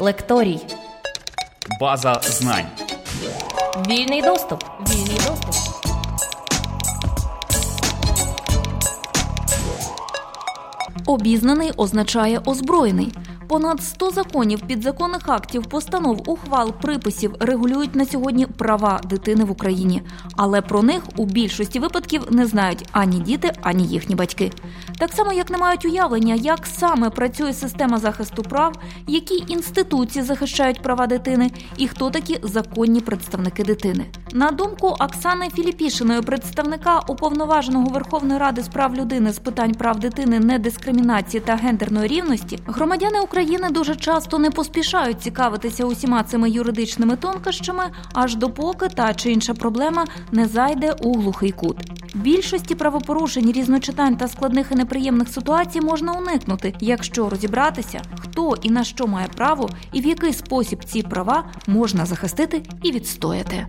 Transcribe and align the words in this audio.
Лекторій. 0.00 0.60
База 1.80 2.20
знань. 2.22 2.66
Вільний 3.88 4.22
доступ. 4.22 4.64
Вільний 4.90 5.16
доступ. 5.16 5.54
Обізнаний 11.06 11.72
означає 11.76 12.40
озброєний. 12.46 13.12
Понад 13.48 13.82
100 13.82 14.10
законів, 14.10 14.60
підзаконних 14.60 15.28
актів, 15.28 15.66
постанов, 15.66 16.22
ухвал, 16.26 16.72
приписів 16.72 17.34
регулюють 17.40 17.94
на 17.94 18.06
сьогодні 18.06 18.46
права 18.46 19.00
дитини 19.04 19.44
в 19.44 19.50
Україні, 19.50 20.02
але 20.36 20.62
про 20.62 20.82
них 20.82 21.02
у 21.16 21.26
більшості 21.26 21.78
випадків 21.78 22.22
не 22.30 22.46
знають 22.46 22.88
ані 22.92 23.20
діти, 23.20 23.52
ані 23.62 23.86
їхні 23.86 24.14
батьки. 24.14 24.52
Так 24.98 25.12
само, 25.12 25.32
як 25.32 25.50
не 25.50 25.58
мають 25.58 25.84
уявлення, 25.84 26.34
як 26.34 26.66
саме 26.66 27.10
працює 27.10 27.52
система 27.52 27.98
захисту 27.98 28.42
прав, 28.42 28.74
які 29.06 29.44
інституції 29.48 30.24
захищають 30.24 30.82
права 30.82 31.06
дитини, 31.06 31.50
і 31.76 31.88
хто 31.88 32.10
такі 32.10 32.38
законні 32.42 33.00
представники 33.00 33.64
дитини. 33.64 34.06
На 34.32 34.50
думку 34.50 34.86
Оксани 34.86 35.50
Філіпішиної, 35.50 36.22
представника 36.22 37.00
уповноваженого 37.08 37.88
Верховної 37.88 38.40
Ради 38.40 38.62
з 38.62 38.68
прав 38.68 38.94
людини 38.94 39.32
з 39.32 39.38
питань 39.38 39.74
прав 39.74 40.00
дитини, 40.00 40.40
недискримінації 40.40 41.40
та 41.40 41.56
гендерної 41.56 42.08
рівності, 42.08 42.58
громадяни 42.66 43.20
України 43.20 43.68
дуже 43.70 43.96
часто 43.96 44.38
не 44.38 44.50
поспішають 44.50 45.20
цікавитися 45.20 45.84
усіма 45.84 46.22
цими 46.22 46.50
юридичними 46.50 47.16
тонкощами, 47.16 47.84
аж 48.14 48.36
допоки 48.36 48.88
та 48.88 49.14
чи 49.14 49.32
інша 49.32 49.54
проблема 49.54 50.06
не 50.32 50.46
зайде 50.46 50.92
у 51.00 51.18
глухий 51.18 51.52
кут. 51.52 51.76
Більшості 52.14 52.74
правопорушень, 52.74 53.52
різночитань 53.52 54.16
та 54.16 54.28
складних 54.28 54.72
і 54.72 54.74
неприємних 54.74 55.28
ситуацій 55.28 55.80
можна 55.80 56.12
уникнути, 56.12 56.74
якщо 56.80 57.28
розібратися, 57.28 58.02
хто 58.18 58.54
і 58.62 58.70
на 58.70 58.84
що 58.84 59.06
має 59.06 59.28
право, 59.36 59.70
і 59.92 60.00
в 60.00 60.06
який 60.06 60.32
спосіб 60.32 60.84
ці 60.84 61.02
права 61.02 61.44
можна 61.66 62.06
захистити 62.06 62.62
і 62.82 62.92
відстояти. 62.92 63.66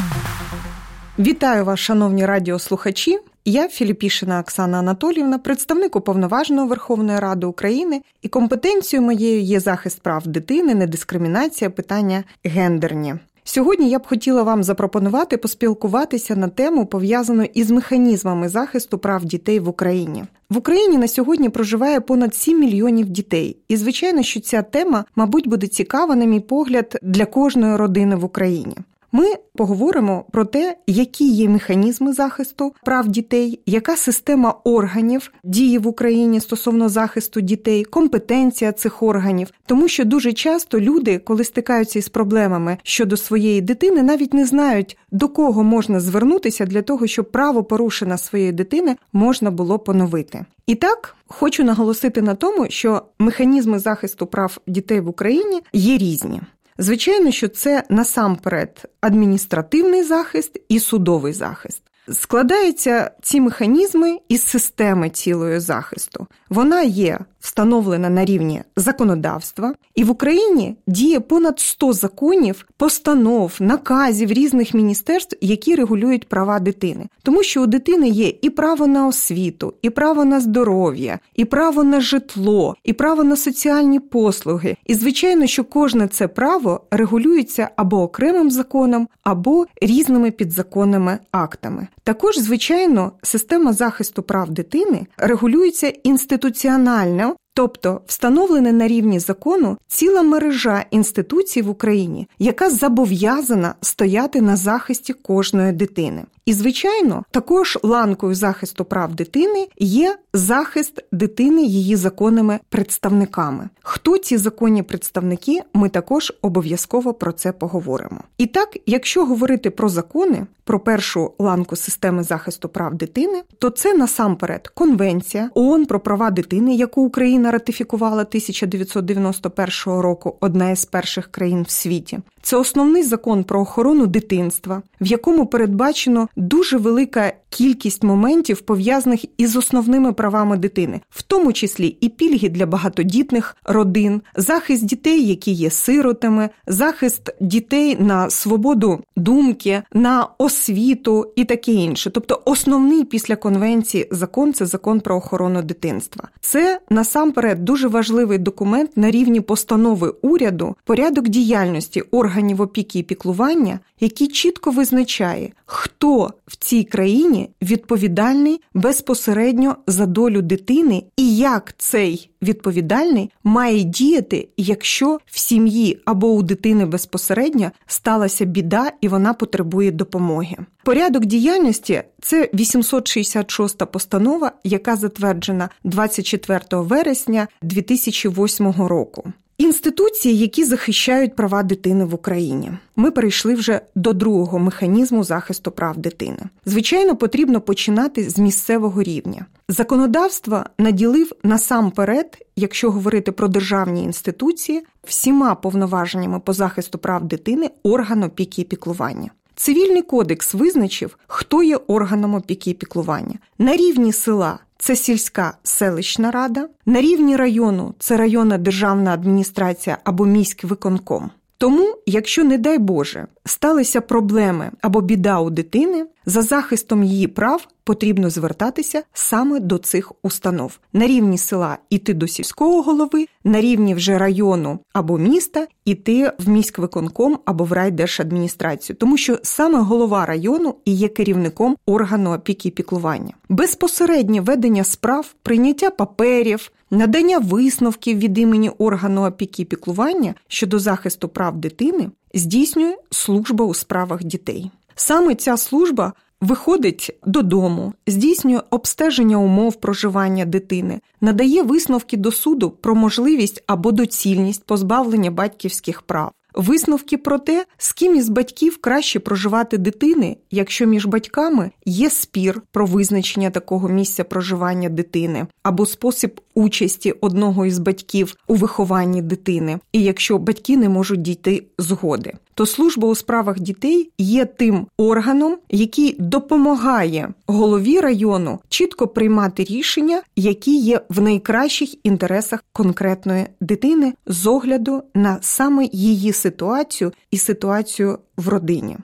Вітаю 1.20 1.66
вас, 1.66 1.80
шановні 1.80 2.26
радіослухачі. 2.26 3.20
Я 3.46 3.68
Філіпішина 3.68 4.40
Оксана 4.40 4.80
Анатоліївна, 4.80 5.40
представник 5.40 5.96
уповноваженого 5.96 6.68
Верховної 6.68 7.20
Ради 7.20 7.48
України, 7.48 8.02
і 8.22 8.28
компетенцією 8.28 9.06
моєю 9.06 9.42
є 9.42 9.60
захист 9.60 10.02
прав 10.02 10.28
дитини, 10.28 10.76
недискримінація, 10.76 11.70
питання 11.70 12.24
гендерні. 12.44 13.16
Сьогодні 13.52 13.90
я 13.90 14.00
б 14.00 14.08
хотіла 14.08 14.44
вам 14.44 14.64
запропонувати 14.64 15.38
поспілкуватися 15.38 16.36
на 16.36 16.48
тему, 16.48 16.86
пов'язану 16.86 17.44
із 17.54 17.72
механізмами 17.72 18.50
захисту 18.50 18.98
прав 18.98 19.26
дітей 19.26 19.60
в 19.60 19.70
Україні. 19.70 20.24
В 20.50 20.58
Україні 20.58 20.98
на 20.98 21.08
сьогодні 21.08 21.50
проживає 21.50 22.02
понад 22.02 22.36
7 22.36 22.60
мільйонів 22.60 23.10
дітей, 23.10 23.58
і 23.68 23.78
звичайно, 23.78 24.24
що 24.24 24.40
ця 24.40 24.62
тема, 24.62 25.06
мабуть, 25.16 25.48
буде 25.48 25.68
цікава, 25.68 26.16
на 26.16 26.26
мій 26.26 26.40
погляд, 26.40 27.00
для 27.02 27.26
кожної 27.26 27.76
родини 27.76 28.16
в 28.16 28.26
Україні. 28.26 28.76
Ми 29.12 29.26
поговоримо 29.56 30.26
про 30.32 30.46
те, 30.46 30.78
які 30.88 31.30
є 31.30 31.50
механізми 31.50 32.14
захисту 32.14 32.74
прав 32.86 33.08
дітей, 33.08 33.60
яка 33.66 33.96
система 33.96 34.56
органів 34.64 35.32
діє 35.44 35.80
в 35.80 35.88
Україні 35.88 36.40
стосовно 36.40 36.90
захисту 36.90 37.42
дітей, 37.42 37.84
компетенція 37.84 38.72
цих 38.72 39.04
органів, 39.04 39.52
тому 39.66 39.88
що 39.88 40.06
дуже 40.06 40.34
часто 40.34 40.80
люди, 40.80 41.18
коли 41.18 41.44
стикаються 41.44 42.00
із 42.00 42.10
проблемами 42.10 42.78
щодо 42.84 43.18
своєї 43.18 43.62
дитини, 43.62 44.04
навіть 44.04 44.34
не 44.34 44.46
знають 44.46 44.98
до 45.12 45.28
кого 45.28 45.64
можна 45.64 46.00
звернутися 46.00 46.66
для 46.66 46.82
того, 46.82 47.08
щоб 47.08 47.32
право 47.32 47.64
порушене 47.64 48.18
своєї 48.18 48.52
дитини 48.52 48.96
можна 49.14 49.52
було 49.52 49.80
поновити. 49.80 50.46
І 50.68 50.76
так 50.76 51.16
хочу 51.28 51.64
наголосити 51.64 52.22
на 52.22 52.36
тому, 52.36 52.66
що 52.70 53.02
механізми 53.20 53.80
захисту 53.80 54.28
прав 54.28 54.58
дітей 54.68 55.00
в 55.00 55.10
Україні 55.10 55.62
є 55.74 55.98
різні. 55.98 56.42
Звичайно, 56.82 57.32
що 57.32 57.48
це 57.48 57.84
насамперед 57.90 58.86
адміністративний 59.02 60.04
захист 60.04 60.62
і 60.70 60.80
судовий 60.80 61.34
захист. 61.34 61.82
Складаються 62.12 63.12
ці 63.22 63.42
механізми 63.42 64.20
із 64.30 64.44
системи 64.44 65.10
цілої 65.10 65.60
захисту. 65.60 66.28
Вона 66.50 66.82
є 66.82 67.20
встановлена 67.40 68.10
на 68.10 68.26
рівні 68.26 68.62
законодавства, 68.76 69.74
і 69.96 70.04
в 70.04 70.12
Україні 70.12 70.76
діє 70.88 71.20
понад 71.20 71.60
100 71.60 71.94
законів, 71.94 72.66
постанов, 72.78 73.54
наказів 73.60 74.32
різних 74.32 74.74
міністерств, 74.74 75.38
які 75.42 75.76
регулюють 75.76 76.30
права 76.30 76.60
дитини. 76.60 77.06
Тому 77.24 77.44
що 77.44 77.64
у 77.64 77.66
дитини 77.66 78.10
є 78.10 78.34
і 78.42 78.50
право 78.50 78.88
на 78.88 79.08
освіту, 79.08 79.74
і 79.82 79.90
право 79.90 80.26
на 80.26 80.40
здоров'я, 80.40 81.20
і 81.36 81.46
право 81.46 81.84
на 81.84 82.02
житло, 82.02 82.76
і 82.84 82.94
право 82.94 83.24
на 83.24 83.36
соціальні 83.36 84.00
послуги. 84.00 84.78
І 84.86 84.96
звичайно, 84.96 85.48
що 85.48 85.64
кожне 85.64 86.08
це 86.08 86.28
право 86.28 86.82
регулюється 86.92 87.70
або 87.76 88.02
окремим 88.02 88.52
законом, 88.52 89.08
або 89.24 89.66
різними 89.82 90.32
підзаконними 90.32 91.18
актами. 91.32 91.88
Також, 92.04 92.38
звичайно, 92.38 93.12
система 93.22 93.74
захисту 93.74 94.24
прав 94.24 94.50
дитини 94.50 95.08
регулюється 95.18 95.88
інституціонально. 95.88 97.36
Тобто 97.60 98.02
встановлена 98.08 98.72
на 98.72 98.88
рівні 98.88 99.20
закону 99.20 99.78
ціла 99.88 100.24
мережа 100.24 100.86
інституцій 100.92 101.62
в 101.62 101.70
Україні, 101.70 102.28
яка 102.40 102.70
зобов'язана 102.70 103.76
стояти 103.82 104.42
на 104.42 104.56
захисті 104.56 105.14
кожної 105.14 105.72
дитини. 105.72 106.24
І, 106.50 106.54
звичайно, 106.54 107.24
також 107.32 107.78
ланкою 107.84 108.36
захисту 108.36 108.86
прав 108.86 109.16
дитини 109.16 109.68
є 109.80 110.18
захист 110.34 111.04
дитини 111.12 111.64
її 111.64 111.96
законними 111.96 112.60
представниками. 112.70 113.70
Хто 113.84 114.18
ці 114.18 114.38
законні 114.38 114.84
представники, 114.84 115.62
ми 115.74 115.90
також 115.90 116.34
обов'язково 116.42 117.14
про 117.14 117.32
це 117.32 117.52
поговоримо. 117.52 118.22
І 118.38 118.46
так, 118.46 118.78
якщо 118.86 119.26
говорити 119.26 119.70
про 119.70 119.90
закони, 119.90 120.46
про 120.64 120.80
першу 120.80 121.32
ланку 121.40 121.76
системи 121.76 122.24
захисту 122.24 122.70
прав 122.70 122.96
дитини, 122.96 123.42
то 123.60 123.70
це 123.70 123.94
насамперед 123.94 124.68
Конвенція 124.68 125.50
ООН 125.54 125.86
про 125.86 126.00
права 126.00 126.32
дитини, 126.32 126.76
яку 126.76 127.02
Україна 127.02 127.52
ратифікувала 127.52 128.22
1991 128.22 130.00
року, 130.00 130.38
одна 130.40 130.70
із 130.70 130.86
перших 130.86 131.28
країн 131.28 131.64
в 131.64 131.70
світі. 131.70 132.20
Це 132.42 132.58
основний 132.58 133.04
закон 133.04 133.44
про 133.44 133.62
охорону 133.62 134.08
дитинства, 134.08 134.82
в 135.02 135.06
якому 135.06 135.46
передбачено 135.46 136.28
дуже 136.36 136.78
велика 136.78 137.34
кількість 137.50 138.04
моментів, 138.04 138.62
пов'язаних 138.62 139.26
із 139.38 139.56
основними 139.56 140.14
правами 140.14 140.58
дитини, 140.58 141.02
в 141.10 141.22
тому 141.22 141.54
числі 141.54 141.88
і 141.88 142.10
пільги 142.10 142.50
для 142.50 142.66
багатодітних 142.66 143.58
родин, 143.66 144.22
захист 144.36 144.86
дітей, 144.86 145.28
які 145.28 145.52
є 145.52 145.70
сиротами, 145.70 146.50
захист 146.68 147.36
дітей 147.42 147.98
на 148.00 148.30
свободу 148.30 149.00
думки, 149.16 149.82
на 149.94 150.28
освіту 150.38 151.34
і 151.36 151.46
таке 151.46 151.72
інше. 151.72 152.10
Тобто, 152.10 152.42
основний 152.46 153.04
після 153.04 153.36
конвенції 153.36 154.08
закон 154.12 154.54
це 154.54 154.66
закон 154.66 155.00
про 155.00 155.16
охорону 155.16 155.62
дитинства. 155.62 156.28
Це 156.42 156.80
насамперед 156.90 157.66
дуже 157.66 157.88
важливий 157.88 158.38
документ 158.38 158.98
на 158.98 159.12
рівні 159.12 159.42
постанови 159.42 160.14
уряду, 160.22 160.76
порядок 160.84 161.28
діяльності 161.28 162.02
органів 162.02 162.62
опіки 162.62 163.00
і 163.00 163.04
піклування, 163.04 163.80
який 164.00 164.28
чітко 164.28 164.72
визначає, 164.72 165.52
хто 165.66 166.34
в 166.48 166.56
цій 166.56 166.84
країні 166.84 167.39
відповідальний 167.62 168.62
безпосередньо 168.74 169.76
за 169.88 170.06
долю 170.06 170.42
дитини, 170.42 171.04
і 171.18 171.38
як 171.38 171.74
цей 171.78 172.30
відповідальний 172.42 173.32
має 173.44 173.84
діяти, 173.84 174.50
якщо 174.58 175.20
в 175.26 175.40
сім'ї 175.40 176.02
або 176.06 176.28
у 176.28 176.44
дитини 176.44 176.86
безпосередньо 176.86 177.72
сталася 177.88 178.46
біда 178.46 178.92
і 179.02 179.08
вона 179.08 179.34
потребує 179.34 179.92
допомоги. 179.92 180.58
Порядок 180.84 181.26
діяльності 181.26 182.04
це 182.22 182.50
866 182.54 183.86
постанова, 183.86 184.52
яка 184.64 184.96
затверджена 184.96 185.70
24 185.84 186.62
вересня 186.72 187.48
2008 187.62 188.72
року. 188.72 189.34
Інституції, 189.60 190.38
які 190.38 190.64
захищають 190.64 191.36
права 191.36 191.64
дитини 191.64 192.06
в 192.06 192.14
Україні, 192.14 192.72
ми 192.96 193.12
перейшли 193.12 193.56
вже 193.56 193.82
до 193.96 194.14
другого 194.14 194.60
механізму 194.60 195.24
захисту 195.24 195.72
прав 195.72 195.98
дитини. 195.98 196.38
Звичайно, 196.66 197.16
потрібно 197.16 197.62
починати 197.62 198.30
з 198.30 198.40
місцевого 198.40 199.04
рівня. 199.04 199.46
Законодавство 199.70 200.64
наділив 200.78 201.32
насамперед, 201.44 202.38
якщо 202.56 202.92
говорити 202.92 203.32
про 203.32 203.48
державні 203.48 204.04
інституції, 204.04 204.84
всіма 205.04 205.56
повноваженнями 205.56 206.40
по 206.40 206.54
захисту 206.54 206.98
прав 206.98 207.24
дитини 207.24 207.70
орган 207.84 208.24
опіки 208.24 208.62
і 208.62 208.66
піклування. 208.66 209.32
Цивільний 209.56 210.02
кодекс 210.02 210.54
визначив, 210.54 211.18
хто 211.28 211.64
є 211.64 211.78
органом 211.88 212.36
опіки 212.36 212.70
і 212.70 212.74
піклування 212.74 213.36
на 213.58 213.76
рівні 213.76 214.14
села. 214.14 214.60
Це 214.82 214.96
сільська 214.96 215.58
селищна 215.64 216.32
рада, 216.32 216.70
на 216.86 217.02
рівні 217.02 217.36
району 217.36 217.94
це 218.00 218.18
районна 218.18 218.58
державна 218.58 219.14
адміністрація 219.14 219.98
або 220.04 220.26
міський 220.26 220.70
виконком. 220.70 221.32
Тому, 221.60 221.96
якщо, 222.06 222.44
не 222.44 222.58
дай 222.58 222.78
Боже, 222.78 223.28
сталися 223.46 224.02
проблеми 224.02 224.72
або 224.82 225.02
біда 225.02 225.40
у 225.40 225.50
дитини, 225.50 226.06
за 226.26 226.42
захистом 226.42 227.04
її 227.04 227.28
прав 227.28 227.68
потрібно 227.84 228.30
звертатися 228.30 229.04
саме 229.14 229.60
до 229.60 229.78
цих 229.78 230.12
установ 230.24 230.80
на 230.94 231.08
рівні 231.08 231.38
села 231.38 231.78
іти 231.90 232.14
до 232.14 232.28
сільського 232.28 232.82
голови, 232.82 233.26
на 233.44 233.62
рівні 233.62 233.96
вже 233.96 234.18
району 234.18 234.80
або 234.94 235.18
міста 235.18 235.68
іти 235.86 236.32
в 236.40 236.50
міськвиконком 236.50 237.40
або 237.46 237.64
в 237.64 237.74
райдержадміністрацію, 237.74 238.96
тому 238.96 239.18
що 239.18 239.40
саме 239.44 239.80
голова 239.80 240.26
району 240.26 240.76
і 240.86 240.94
є 240.94 241.08
керівником 241.08 241.78
органу 241.86 242.34
опіки 242.34 242.68
і 242.68 242.72
піклування. 242.72 243.34
Безпосереднє 243.50 244.42
ведення 244.42 244.84
справ, 244.84 245.34
прийняття 245.44 245.90
паперів, 245.90 246.72
надання 246.92 247.40
висновків 247.40 248.18
від 248.18 248.38
імені 248.38 248.70
органу 248.70 249.26
опіки 249.26 249.66
піклування 249.66 250.36
щодо 250.48 250.80
захисту 250.80 251.30
прав 251.30 251.58
дитини 251.58 252.10
здійснює 252.34 252.96
служба 253.12 253.66
у 253.66 253.74
справах 253.74 254.24
дітей. 254.24 254.72
Саме 254.96 255.36
ця 255.36 255.58
служба 255.58 256.14
виходить 256.42 257.20
додому, 257.26 257.94
здійснює 258.08 258.62
обстеження 258.70 259.38
умов 259.38 259.76
проживання 259.76 260.46
дитини, 260.46 261.00
надає 261.22 261.64
висновки 261.64 262.18
до 262.18 262.32
суду 262.32 262.70
про 262.72 262.96
можливість 262.96 263.64
або 263.68 263.92
доцільність 263.92 264.64
позбавлення 264.64 265.32
батьківських 265.32 266.02
прав. 266.02 266.32
Висновки 266.54 267.18
про 267.18 267.40
те, 267.40 267.66
з 267.78 267.94
ким 267.94 268.16
із 268.16 268.30
батьків 268.30 268.78
краще 268.82 269.20
проживати 269.20 269.78
дитини, 269.78 270.38
якщо 270.52 270.86
між 270.86 271.06
батьками 271.06 271.72
є 271.86 272.10
спір 272.10 272.62
про 272.72 272.86
визначення 272.86 273.50
такого 273.50 273.90
місця 273.90 274.24
проживання 274.24 274.90
дитини, 274.90 275.48
або 275.64 275.86
спосіб 275.86 276.42
участі 276.54 277.12
одного 277.12 277.66
із 277.66 277.80
батьків 277.80 278.36
у 278.48 278.56
вихованні 278.56 279.22
дитини, 279.22 279.80
і 279.92 280.04
якщо 280.04 280.38
батьки 280.38 280.78
не 280.78 280.90
можуть 280.90 281.22
дійти 281.22 281.64
згоди, 281.78 282.34
то 282.60 282.66
служба 282.66 283.08
у 283.08 283.16
справах 283.16 283.60
дітей 283.60 284.12
є 284.18 284.46
тим 284.46 284.88
органом, 284.98 285.58
який 285.70 286.16
допомагає 286.20 287.34
голові 287.48 288.00
району 288.00 288.60
чітко 288.70 289.08
приймати 289.08 289.64
рішення, 289.64 290.22
які 290.36 290.78
є 290.78 291.02
в 291.10 291.22
найкращих 291.22 292.06
інтересах 292.06 292.64
конкретної 292.74 293.46
дитини 293.62 294.14
з 294.26 294.48
огляду 294.48 295.04
на 295.16 295.38
саме 295.42 295.90
її 295.92 296.34
ситуацію 296.34 297.12
і 297.32 297.38
ситуацію 297.38 298.20
в 298.38 298.48
родині. 298.48 298.98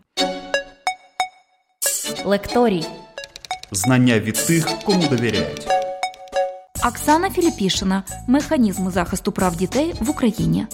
Лекторій. 2.25 2.85
Знання 3.71 4.19
від 4.19 4.35
тих, 4.35 4.67
кому 4.85 5.03
довіряють. 5.09 5.67
Оксана 6.87 7.29
Філіпішина 7.29 8.03
Механізми 8.27 8.91
захисту 8.91 9.31
прав 9.31 9.55
дітей 9.55 9.93
в 10.01 10.09
Україні. 10.09 10.67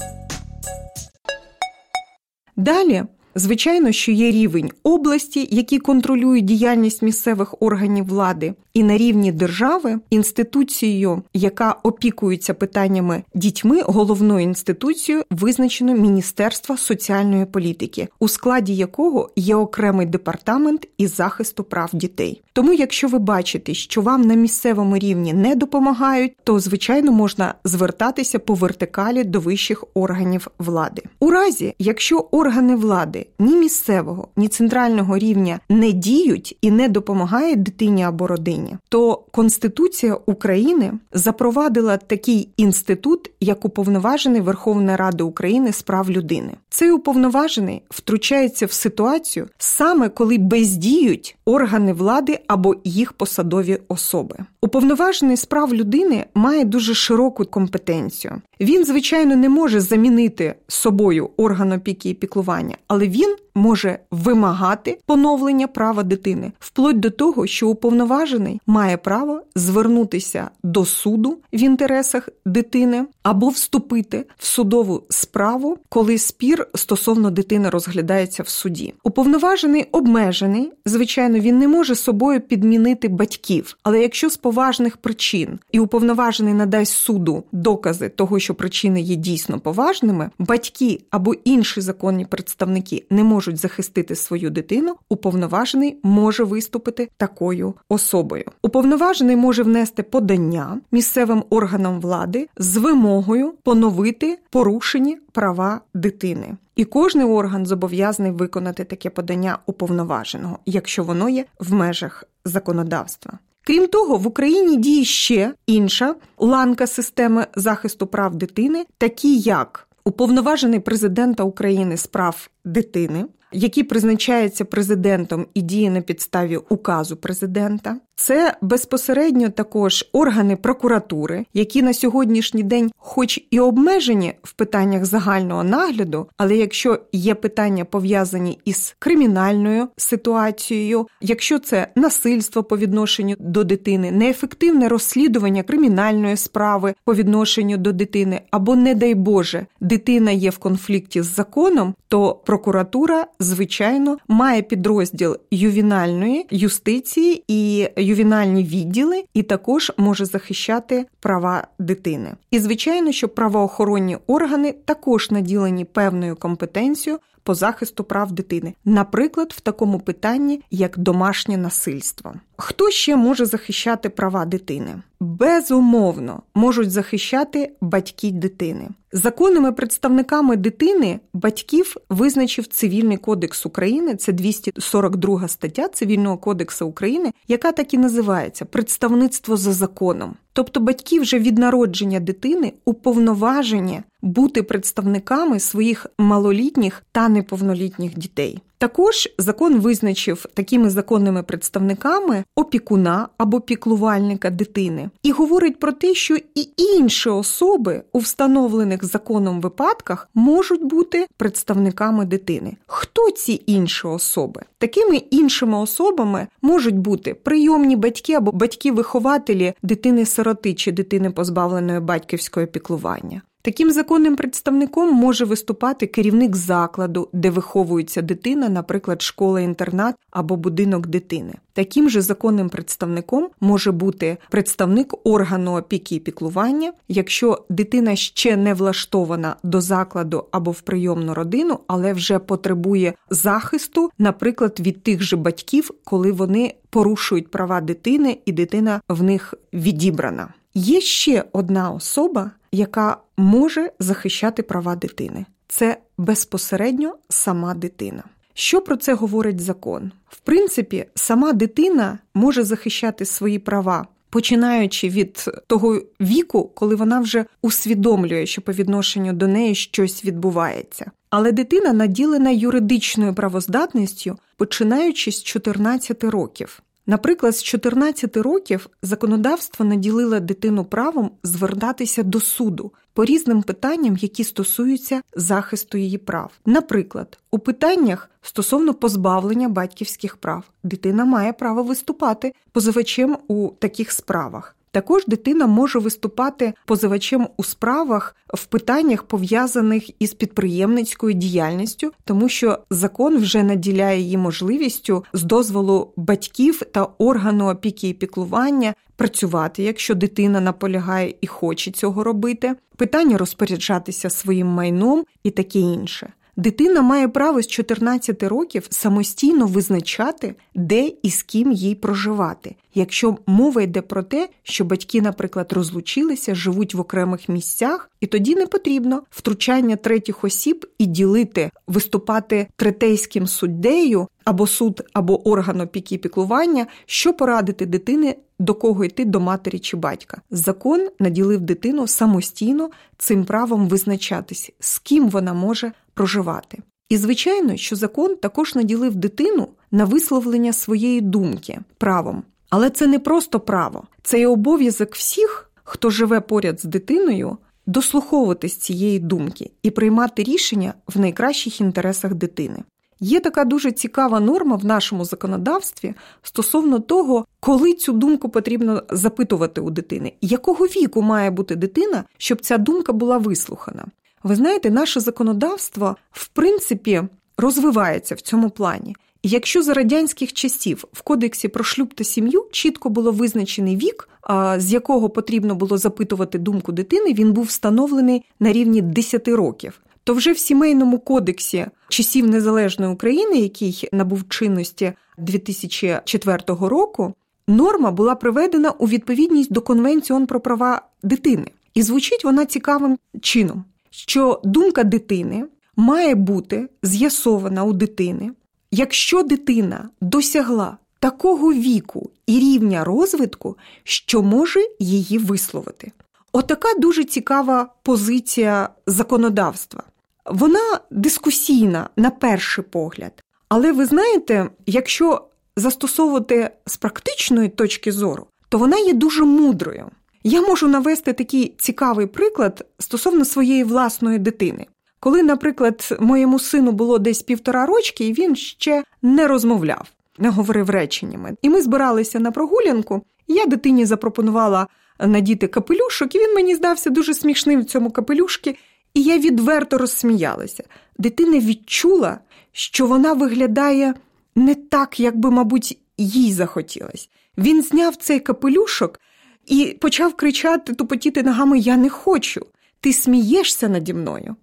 Далі, 2.62 3.04
звичайно, 3.36 3.92
що 3.92 4.12
є 4.12 4.32
рівень 4.32 4.72
області, 4.84 5.48
які 5.52 5.80
контролюють 5.80 6.46
діяльність 6.46 7.02
місцевих 7.02 7.62
органів 7.62 8.06
влади, 8.06 8.54
і 8.74 8.84
на 8.84 8.98
рівні 8.98 9.32
держави 9.32 10.00
інституцією, 10.10 11.24
яка 11.34 11.76
опікується 11.84 12.54
питаннями 12.54 13.24
дітьми, 13.34 13.82
головною 13.82 14.44
інституцією 14.44 15.24
визначено 15.32 15.94
Міністерство 15.94 16.78
соціальної 16.78 17.46
політики, 17.46 18.08
у 18.20 18.28
складі 18.28 18.76
якого 18.76 19.30
є 19.36 19.56
окремий 19.56 20.06
департамент 20.06 20.88
із 20.98 21.16
захисту 21.16 21.64
прав 21.64 21.90
дітей. 21.94 22.42
Тому, 22.54 22.74
якщо 22.74 23.08
ви 23.08 23.20
бачите, 23.20 23.74
що 23.74 24.02
вам 24.02 24.22
на 24.22 24.34
місцевому 24.34 24.98
рівні 24.98 25.34
не 25.34 25.56
допомагають, 25.56 26.34
то 26.44 26.60
звичайно 26.60 27.12
можна 27.12 27.56
звертатися 27.64 28.40
по 28.40 28.54
вертикалі 28.54 29.24
до 29.24 29.40
вищих 29.40 29.84
органів 29.94 30.48
влади. 30.60 31.04
У 31.20 31.30
разі, 31.30 31.74
якщо 31.80 32.28
органи 32.32 32.76
влади 32.76 33.28
ні 33.40 33.56
місцевого, 33.56 34.28
ні 34.36 34.48
центрального 34.48 35.18
рівня 35.18 35.60
не 35.70 35.92
діють 35.92 36.58
і 36.62 36.72
не 36.72 36.90
допомагають 36.90 37.64
дитині 37.64 38.04
або 38.04 38.28
родині, 38.28 38.78
то 38.90 39.24
Конституція 39.32 40.18
України 40.26 40.94
запровадила 41.14 41.98
такий 41.98 42.50
інститут, 42.58 43.32
як 43.40 43.66
уповноважений 43.66 44.42
Верховної 44.42 44.98
Ради 44.98 45.24
України 45.24 45.74
з 45.74 45.82
прав 45.82 46.12
людини. 46.12 46.54
Цей 46.70 46.92
уповноважений 46.92 47.82
втручається 47.90 48.66
в 48.66 48.72
ситуацію 48.72 49.48
саме 49.58 50.10
коли 50.10 50.38
бездіють 50.38 51.38
органи 51.46 51.94
влади 51.94 52.40
або 52.48 52.76
їх 52.84 53.14
посадові 53.14 53.78
особи. 53.88 54.36
Уповноважений 54.62 55.38
з 55.38 55.46
прав 55.46 55.74
людини 55.74 56.26
має 56.34 56.66
дуже 56.66 56.94
широку 56.94 57.46
компетенцію. 57.46 58.42
Він, 58.62 58.86
звичайно, 58.86 59.36
не 59.36 59.50
може 59.50 59.80
замінити 59.80 60.56
собою 60.68 61.30
орган 61.38 61.72
опіки 61.72 62.10
і 62.10 62.14
піклування, 62.14 62.78
але 62.88 63.08
він 63.08 63.36
може 63.56 64.00
вимагати 64.12 65.00
поновлення 65.06 65.68
права 65.68 66.04
дитини 66.04 66.52
вплоть 66.60 67.00
до 67.00 67.10
того, 67.10 67.48
що 67.48 67.70
уповноважений 67.70 68.62
має 68.68 68.98
право 68.98 69.42
звернутися 69.56 70.50
до 70.64 70.86
суду 70.86 71.38
в 71.54 71.60
інтересах 71.64 72.30
дитини 72.46 73.06
або 73.24 73.50
вступити 73.50 74.26
в 74.38 74.46
судову 74.46 75.04
справу, 75.10 75.78
коли 75.90 76.18
спір 76.18 76.68
стосовно 76.76 77.32
дитини 77.32 77.70
розглядається 77.70 78.44
в 78.44 78.48
суді. 78.48 78.94
Уповноважений 79.04 79.86
обмежений, 79.92 80.72
звичайно, 80.86 81.40
він 81.40 81.60
не 81.60 81.68
може 81.68 81.96
собою 81.96 82.42
підмінити 82.42 83.08
батьків, 83.08 83.78
але 83.84 84.02
якщо 84.02 84.30
з 84.30 84.38
поважних 84.38 84.98
причин 84.98 85.60
і 85.72 85.80
уповноважений 85.80 86.54
надасть 86.54 86.94
суду 86.94 87.44
докази 87.52 88.10
того, 88.10 88.40
що 88.40 88.51
причини 88.56 89.02
є 89.02 89.16
дійсно 89.16 89.60
поважними, 89.60 90.30
батьки 90.40 91.00
або 91.10 91.34
інші 91.34 91.82
законні 91.82 92.26
представники 92.26 93.06
не 93.10 93.24
можуть 93.24 93.58
захистити 93.58 94.16
свою 94.16 94.50
дитину, 94.50 94.96
уповноважений 95.10 95.98
може 96.04 96.44
виступити 96.44 97.10
такою 97.18 97.74
особою. 97.90 98.46
Уповноважений 98.62 99.36
може 99.36 99.64
внести 99.64 100.04
подання 100.04 100.82
місцевим 100.92 101.44
органам 101.50 102.02
влади 102.02 102.48
з 102.58 102.78
вимогою 102.78 103.54
поновити 103.64 104.40
порушені 104.50 105.18
права 105.32 105.82
дитини. 105.94 106.58
І 106.76 106.86
кожний 106.86 107.26
орган 107.26 107.66
зобов'язаний 107.66 108.32
виконати 108.32 108.84
таке 108.84 109.10
подання 109.10 109.58
уповноваженого, 109.66 110.60
якщо 110.66 111.04
воно 111.04 111.30
є 111.30 111.46
в 111.60 111.74
межах 111.74 112.24
законодавства. 112.46 113.40
Крім 113.64 113.88
того, 113.88 114.18
в 114.18 114.28
Україні 114.28 114.78
діє 114.78 115.06
ще 115.06 115.54
інша 115.68 116.16
ланка 116.38 116.88
системи 116.88 117.48
захисту 117.56 118.08
прав 118.08 118.36
дитини, 118.36 118.86
такі 118.98 119.38
як 119.38 119.88
уповноважений 120.04 120.80
президента 120.80 121.44
України 121.44 121.98
з 121.98 122.08
прав 122.08 122.50
дитини, 122.66 123.26
який 123.54 123.84
призначається 123.84 124.66
президентом 124.66 125.46
і 125.54 125.62
діє 125.62 125.90
на 125.90 126.02
підставі 126.02 126.58
указу 126.58 127.16
президента. 127.16 127.98
Це 128.16 128.54
безпосередньо 128.62 129.50
також 129.50 130.06
органи 130.12 130.56
прокуратури, 130.56 131.46
які 131.54 131.82
на 131.82 131.94
сьогоднішній 131.94 132.64
день, 132.64 132.92
хоч 132.98 133.40
і 133.52 133.60
обмежені 133.60 134.34
в 134.44 134.54
питаннях 134.54 135.06
загального 135.06 135.64
нагляду, 135.64 136.28
але 136.38 136.58
якщо 136.58 137.00
є 137.12 137.36
питання 137.36 137.86
пов'язані 137.86 138.60
із 138.66 138.96
кримінальною 139.00 139.88
ситуацією, 139.98 141.08
якщо 141.22 141.60
це 141.60 141.88
насильство 141.96 142.64
по 142.64 142.78
відношенню 142.78 143.36
до 143.40 143.64
дитини, 143.64 144.12
неефективне 144.12 144.90
розслідування 144.90 145.64
кримінальної 145.64 146.38
справи 146.38 146.94
по 147.06 147.16
відношенню 147.16 147.78
до 147.78 147.92
дитини, 147.92 148.42
або, 148.52 148.76
не 148.76 148.96
дай 148.96 149.16
Боже, 149.16 149.66
дитина 149.80 150.32
є 150.32 150.50
в 150.50 150.58
конфлікті 150.58 151.22
з 151.22 151.36
законом, 151.36 151.94
то 152.08 152.42
прокуратура, 152.46 153.26
звичайно, 153.42 154.18
має 154.28 154.62
підрозділ 154.62 155.38
ювінальної 155.52 156.48
юстиції 156.52 157.44
і 157.48 157.90
ювінальні 157.98 158.64
відділи, 158.64 159.24
і 159.34 159.44
також 159.44 159.92
може 159.98 160.26
захищати 160.26 161.06
права 161.20 161.68
дитини. 161.80 162.34
І 162.52 162.60
звичайно, 162.60 163.12
що 163.12 163.30
правоохоронні 163.30 164.18
органи 164.28 164.76
також 164.86 165.32
наділені 165.32 165.86
певною 165.86 166.36
компетенцією. 166.36 167.20
По 167.44 167.56
захисту 167.56 168.04
прав 168.04 168.32
дитини, 168.32 168.74
наприклад, 168.86 169.54
в 169.58 169.62
такому 169.62 170.00
питанні, 170.00 170.62
як 170.72 170.98
домашнє 170.98 171.58
насильство. 171.58 172.34
Хто 172.64 172.90
ще 172.90 173.16
може 173.16 173.46
захищати 173.46 174.10
права 174.10 174.46
дитини? 174.46 175.02
Безумовно, 175.20 176.42
можуть 176.56 176.92
захищати 176.92 177.72
батьки 177.82 178.32
дитини. 178.32 178.90
Законними 179.12 179.72
представниками 179.72 180.56
дитини 180.56 181.20
батьків 181.34 181.96
визначив 182.10 182.68
Цивільний 182.68 183.18
кодекс 183.18 183.66
України, 183.66 184.16
це 184.16 184.32
242 184.32 185.48
стаття 185.48 185.88
Цивільного 185.88 186.38
кодексу 186.38 186.88
України, 186.88 187.32
яка 187.48 187.72
так 187.72 187.94
і 187.94 187.98
називається 187.98 188.66
представництво 188.66 189.58
за 189.58 189.74
законом. 189.74 190.36
Тобто 190.54 190.80
батьки 190.80 191.20
вже 191.20 191.40
від 191.40 191.58
народження 191.58 192.20
дитини 192.20 192.74
уповноважені 192.86 194.02
бути 194.22 194.64
представниками 194.64 195.60
своїх 195.60 196.08
малолітніх 196.18 197.04
та 197.12 197.30
неповнолітніх 197.30 198.18
дітей. 198.18 198.62
Також 198.82 199.30
закон 199.38 199.80
визначив 199.80 200.46
такими 200.54 200.90
законними 200.90 201.44
представниками 201.44 202.44
опікуна 202.56 203.28
або 203.38 203.62
піклувальника 203.62 204.50
дитини 204.50 205.10
і 205.24 205.32
говорить 205.32 205.80
про 205.80 205.92
те, 205.92 206.14
що 206.14 206.36
і 206.36 206.70
інші 206.78 207.30
особи 207.30 208.04
у 208.14 208.20
встановлених 208.20 209.06
законом 209.06 209.62
випадках 209.62 210.30
можуть 210.34 210.84
бути 210.84 211.28
представниками 211.38 212.26
дитини. 212.26 212.78
Хто 212.88 213.32
ці 213.32 213.64
інші 213.66 214.08
особи? 214.08 214.62
Такими 214.78 215.16
іншими 215.16 215.78
особами 215.78 216.48
можуть 216.62 216.98
бути 216.98 217.34
прийомні 217.34 217.96
батьки 217.96 218.34
або 218.34 218.52
батьки-вихователі 218.52 219.74
дитини-сироти 219.84 220.74
чи 220.74 220.92
дитини 220.92 221.32
позбавленої 221.32 222.00
батьківського 222.00 222.68
піклування. 222.68 223.42
Таким 223.64 223.92
законним 223.92 224.36
представником 224.36 225.14
може 225.14 225.46
виступати 225.46 226.08
керівник 226.08 226.56
закладу, 226.56 227.30
де 227.34 227.50
виховується 227.50 228.22
дитина, 228.22 228.70
наприклад, 228.70 229.22
школа-інтернат 229.22 230.16
або 230.32 230.56
будинок 230.56 231.08
дитини. 231.08 231.54
Таким 231.74 232.10
же 232.10 232.22
законним 232.22 232.70
представником 232.70 233.50
може 233.60 233.92
бути 233.92 234.38
представник 234.50 235.14
органу 235.24 235.78
опіки 235.78 236.16
і 236.16 236.20
піклування, 236.20 236.94
якщо 237.08 237.66
дитина 237.70 238.16
ще 238.16 238.58
не 238.58 238.74
влаштована 238.74 239.56
до 239.64 239.82
закладу 239.82 240.46
або 240.52 240.72
в 240.72 240.82
прийомну 240.82 241.34
родину, 241.34 241.80
але 241.88 242.14
вже 242.14 242.40
потребує 242.40 243.14
захисту, 243.30 244.12
наприклад, 244.18 244.80
від 244.80 245.04
тих 245.04 245.22
же 245.22 245.36
батьків, 245.36 245.92
коли 246.04 246.32
вони 246.32 246.76
порушують 246.90 247.52
права 247.52 247.82
дитини, 247.82 248.38
і 248.46 248.52
дитина 248.52 249.02
в 249.10 249.24
них 249.24 249.54
відібрана. 249.74 250.54
Є 250.74 251.02
ще 251.02 251.44
одна 251.52 251.92
особа, 251.92 252.52
яка 252.72 253.18
може 253.38 253.92
захищати 254.00 254.64
права 254.64 254.96
дитини. 254.96 255.46
Це 255.68 255.98
безпосередньо 256.18 257.16
сама 257.30 257.74
дитина. 257.74 258.24
Що 258.54 258.82
про 258.82 258.98
це 258.98 259.14
говорить 259.14 259.60
закон? 259.60 260.12
В 260.30 260.40
принципі, 260.40 261.06
сама 261.16 261.54
дитина 261.54 262.20
може 262.34 262.64
захищати 262.64 263.26
свої 263.26 263.60
права, 263.60 264.08
починаючи 264.30 265.10
від 265.10 265.46
того 265.68 266.02
віку, 266.22 266.72
коли 266.76 266.96
вона 266.96 267.20
вже 267.20 267.46
усвідомлює, 267.62 268.46
що 268.46 268.62
по 268.62 268.72
відношенню 268.72 269.34
до 269.34 269.48
неї 269.48 269.76
щось 269.76 270.26
відбувається. 270.26 271.12
Але 271.30 271.52
дитина 271.52 271.94
наділена 271.94 272.50
юридичною 272.50 273.34
правоздатністю, 273.34 274.38
починаючи 274.58 275.32
з 275.32 275.44
14 275.44 276.24
років. 276.24 276.82
Наприклад, 277.08 277.56
з 277.56 277.64
14 277.64 278.38
років 278.38 278.90
законодавство 279.02 279.86
наділило 279.86 280.40
дитину 280.40 280.86
правом 280.86 281.32
звертатися 281.44 282.24
до 282.24 282.40
суду 282.40 282.92
по 283.14 283.26
різним 283.26 283.64
питанням, 283.64 284.18
які 284.18 284.44
стосуються 284.44 285.22
захисту 285.36 285.98
її 285.98 286.18
прав. 286.18 286.52
Наприклад, 286.66 287.40
у 287.52 287.60
питаннях 287.60 288.30
стосовно 288.42 288.94
позбавлення 288.94 289.70
батьківських 289.70 290.38
прав 290.38 290.64
дитина 290.84 291.26
має 291.26 291.54
право 291.54 291.84
виступати 291.84 292.54
позивачем 292.72 293.38
у 293.48 293.70
таких 293.80 294.12
справах. 294.12 294.76
Також 294.92 295.26
дитина 295.26 295.68
може 295.68 296.00
виступати 296.00 296.74
позивачем 296.86 297.48
у 297.58 297.64
справах 297.64 298.36
в 298.54 298.66
питаннях, 298.66 299.24
пов'язаних 299.24 300.22
із 300.22 300.34
підприємницькою 300.34 301.34
діяльністю, 301.34 302.12
тому 302.24 302.50
що 302.50 302.80
закон 302.90 303.38
вже 303.38 303.64
наділяє 303.64 304.20
її 304.22 304.38
можливістю 304.38 305.26
з 305.34 305.44
дозволу 305.44 306.14
батьків 306.18 306.82
та 306.92 307.08
органу 307.18 307.70
опіки 307.70 308.10
і 308.10 308.14
піклування 308.14 308.94
працювати, 309.16 309.84
якщо 309.84 310.16
дитина 310.16 310.62
наполягає 310.62 311.34
і 311.42 311.48
хоче 311.48 311.92
цього 311.92 312.24
робити, 312.24 312.76
питання 312.96 313.38
розпоряджатися 313.38 314.30
своїм 314.30 314.68
майном 314.68 315.26
і 315.44 315.52
таке 315.52 315.80
інше. 315.80 316.34
Дитина 316.62 317.02
має 317.02 317.28
право 317.28 317.62
з 317.62 317.68
14 317.68 318.44
років 318.44 318.88
самостійно 318.90 319.66
визначати, 319.68 320.56
де 320.76 321.12
і 321.24 321.30
з 321.30 321.44
ким 321.44 321.72
їй 321.72 321.96
проживати, 321.96 322.76
якщо 322.94 323.38
мова 323.48 323.82
йде 323.82 324.02
про 324.02 324.24
те, 324.24 324.50
що 324.64 324.86
батьки, 324.86 325.22
наприклад, 325.22 325.74
розлучилися, 325.74 326.56
живуть 326.56 326.94
в 326.94 327.00
окремих 327.00 327.50
місцях, 327.50 328.12
і 328.20 328.28
тоді 328.28 328.56
не 328.56 328.66
потрібно 328.66 329.24
втручання 329.30 329.96
третіх 329.96 330.44
осіб 330.44 330.86
і 330.98 331.06
ділити, 331.06 331.72
виступати 331.88 332.68
третейським 332.76 333.48
суддею 333.48 334.28
або 334.46 334.68
суд, 334.68 335.02
або 335.14 335.48
орган 335.50 335.82
опіки 335.82 336.18
піклування, 336.18 336.88
що 337.06 337.34
порадити 337.34 337.86
дитини. 337.86 338.36
До 338.62 338.74
кого 338.74 339.06
йти 339.06 339.26
до 339.26 339.40
матері 339.40 339.80
чи 339.80 339.98
батька. 339.98 340.42
Закон 340.52 341.08
наділив 341.20 341.62
дитину 341.62 342.08
самостійно 342.08 342.90
цим 343.18 343.46
правом 343.46 343.88
визначатись, 343.88 344.72
з 344.80 345.00
ким 345.00 345.30
вона 345.30 345.54
може 345.54 345.92
проживати. 346.14 346.78
І, 347.10 347.18
звичайно, 347.18 347.78
що 347.78 347.96
закон 347.96 348.36
також 348.36 348.76
наділив 348.76 349.16
дитину 349.16 349.68
на 349.92 350.06
висловлення 350.06 350.74
своєї 350.74 351.22
думки 351.22 351.80
правом. 351.98 352.44
Але 352.70 352.90
це 352.90 353.08
не 353.08 353.20
просто 353.20 353.60
право, 353.60 354.04
це 354.24 354.40
і 354.40 354.46
обов'язок 354.46 355.16
всіх, 355.16 355.72
хто 355.84 356.10
живе 356.10 356.42
поряд 356.42 356.80
з 356.80 356.84
дитиною, 356.84 357.58
дослуховуватись 357.86 358.76
цієї 358.76 359.20
думки 359.20 359.72
і 359.84 359.92
приймати 359.92 360.44
рішення 360.44 360.94
в 361.08 361.20
найкращих 361.20 361.82
інтересах 361.82 362.34
дитини. 362.34 362.84
Є 363.24 363.40
така 363.40 363.66
дуже 363.66 363.92
цікава 363.92 364.40
норма 364.40 364.76
в 364.76 364.86
нашому 364.86 365.26
законодавстві 365.26 366.14
стосовно 366.44 367.00
того, 367.00 367.46
коли 367.60 367.94
цю 367.94 368.14
думку 368.14 368.50
потрібно 368.50 369.04
запитувати 369.10 369.82
у 369.82 369.90
дитини, 369.90 370.34
якого 370.42 370.86
віку 370.86 371.22
має 371.22 371.52
бути 371.52 371.76
дитина, 371.76 372.24
щоб 372.38 372.62
ця 372.62 372.78
думка 372.78 373.14
була 373.14 373.38
вислухана. 373.38 374.06
Ви 374.44 374.56
знаєте, 374.56 374.92
наше 374.92 375.20
законодавство 375.20 376.16
в 376.32 376.48
принципі 376.48 377.22
розвивається 377.58 378.36
в 378.36 378.42
цьому 378.42 378.70
плані. 378.70 379.16
Якщо 379.44 379.84
за 379.84 379.94
радянських 379.94 380.54
часів 380.54 381.06
в 381.14 381.22
кодексі 381.22 381.68
про 381.68 381.84
шлюб 381.84 382.14
та 382.14 382.24
сім'ю 382.24 382.66
чітко 382.72 383.10
було 383.10 383.32
визначений 383.32 383.98
вік, 383.98 384.30
з 384.78 384.94
якого 384.94 385.30
потрібно 385.30 385.76
було 385.76 385.98
запитувати 385.98 386.58
думку 386.58 386.92
дитини, 386.92 387.34
він 387.34 387.54
був 387.54 387.66
встановлений 387.66 388.46
на 388.60 388.72
рівні 388.72 389.02
10 389.02 389.48
років. 389.48 390.02
То 390.24 390.34
вже 390.34 390.52
в 390.52 390.58
сімейному 390.58 391.20
кодексі 391.20 391.86
часів 392.10 392.48
незалежної 392.48 393.14
України, 393.14 393.58
який 393.58 394.10
набув 394.12 394.50
чинності 394.50 395.14
2004 395.38 396.58
року, 396.68 397.34
норма 397.68 398.12
була 398.12 398.36
приведена 398.36 398.90
у 398.90 399.08
відповідність 399.08 399.74
до 399.74 399.82
Конвенції 399.82 400.36
ООН 400.36 400.48
про 400.48 400.60
права 400.60 401.02
дитини. 401.24 401.68
І 401.94 402.04
звучить 402.04 402.44
вона 402.44 402.66
цікавим 402.66 403.18
чином 403.42 403.84
що 404.12 404.62
думка 404.64 405.04
дитини 405.04 405.66
має 405.96 406.36
бути 406.36 406.90
з'ясована 407.04 407.84
у 407.84 407.94
дитини, 407.94 408.52
якщо 408.92 409.44
дитина 409.44 410.10
досягла 410.22 410.98
такого 411.20 411.74
віку 411.74 412.30
і 412.48 412.60
рівня 412.60 413.04
розвитку, 413.04 413.78
що 414.04 414.44
може 414.44 414.80
її 415.00 415.38
висловити. 415.38 416.12
Отака 416.52 416.94
дуже 417.00 417.24
цікава 417.24 417.94
позиція 418.04 418.90
законодавства. 419.08 420.04
Вона 420.46 421.00
дискусійна 421.12 422.10
на 422.16 422.30
перший 422.30 422.84
погляд. 422.84 423.44
Але 423.70 423.92
ви 423.92 424.06
знаєте, 424.06 424.70
якщо 424.86 425.48
застосовувати 425.76 426.70
з 426.86 426.98
практичної 426.98 427.70
точки 427.70 428.12
зору, 428.12 428.48
то 428.70 428.78
вона 428.78 428.98
є 428.98 429.14
дуже 429.14 429.44
мудрою. 429.44 430.10
Я 430.44 430.62
можу 430.62 430.88
навести 430.88 431.34
такий 431.34 431.76
цікавий 431.78 432.26
приклад 432.26 432.86
стосовно 433.00 433.46
своєї 433.46 433.84
власної 433.84 434.40
дитини. 434.40 434.86
Коли, 435.20 435.44
наприклад, 435.44 436.18
моєму 436.20 436.60
сину 436.60 436.92
було 436.92 437.20
десь 437.20 437.42
півтора 437.42 437.86
рочки, 437.86 438.28
і 438.28 438.34
він 438.34 438.56
ще 438.56 439.04
не 439.22 439.48
розмовляв, 439.48 440.08
не 440.38 440.50
говорив 440.50 440.90
реченнями. 440.90 441.56
І 441.62 441.70
ми 441.70 441.82
збиралися 441.82 442.40
на 442.40 442.52
прогулянку, 442.52 443.22
і 443.48 443.54
я 443.54 443.66
дитині 443.66 444.06
запропонувала 444.06 444.88
надіти 445.20 445.68
капелюшок, 445.68 446.36
і 446.36 446.40
він 446.40 446.56
мені 446.56 446.76
здався 446.76 447.10
дуже 447.10 447.34
смішним 447.34 447.82
в 447.82 447.86
цьому 447.86 448.12
капелюшки, 448.12 448.76
і 449.14 449.24
я 449.24 449.38
відверто 449.38 449.98
розсміялася. 449.98 450.84
Дитина 451.18 451.60
відчула, 451.60 452.40
що 452.72 453.08
вона 453.08 453.34
виглядає 453.34 454.14
не 454.56 454.76
так, 454.76 455.20
як 455.20 455.38
би, 455.38 455.52
мабуть, 455.52 456.00
їй 456.18 456.54
захотілось. 456.54 457.30
Він 457.58 457.82
зняв 457.82 458.16
цей 458.16 458.40
капелюшок 458.40 459.20
і 459.66 459.98
почав 460.02 460.34
кричати, 460.34 460.94
тупотіти 460.94 461.44
ногами 461.44 461.80
Я 461.80 461.98
не 461.98 462.10
хочу, 462.10 462.66
ти 463.00 463.14
смієшся 463.14 463.90
наді 463.90 464.14
мною. 464.14 464.56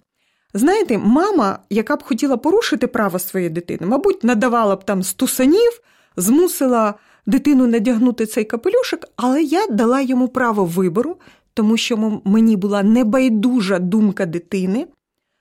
Знаєте, 0.54 0.98
мама, 0.98 1.58
яка 1.70 1.96
б 1.96 2.02
хотіла 2.02 2.36
порушити 2.36 2.86
право 2.86 3.18
своєї 3.18 3.50
дитини, 3.50 3.86
мабуть, 3.86 4.24
надавала 4.24 4.76
б 4.76 4.84
там 4.84 5.02
стусанів, 5.02 5.80
змусила 6.16 6.94
дитину 7.26 7.66
надягнути 7.66 8.26
цей 8.26 8.44
капелюшок, 8.44 9.04
але 9.16 9.42
я 9.42 9.66
дала 9.66 10.00
йому 10.00 10.28
право 10.28 10.64
вибору, 10.64 11.16
тому 11.58 11.76
що 11.76 12.20
мені 12.24 12.56
була 12.56 12.82
небайдужа 12.82 13.78
думка 13.78 14.26
дитини 14.26 14.86